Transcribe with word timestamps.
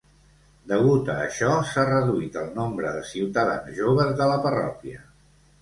Degut 0.71 1.11
a 1.15 1.17
això, 1.25 1.51
s'ha 1.73 1.83
reduït 1.91 2.39
el 2.45 2.49
nombre 2.57 2.95
de 2.97 3.05
ciutadans 3.13 3.71
joves 3.81 4.13
de 4.23 4.31
la 4.33 4.41
parròquia. 4.49 5.07